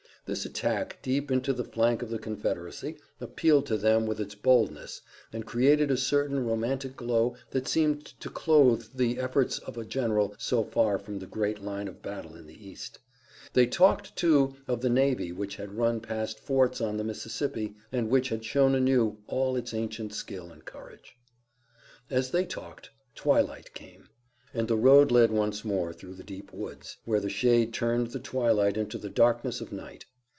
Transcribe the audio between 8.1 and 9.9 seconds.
to clothe the efforts of a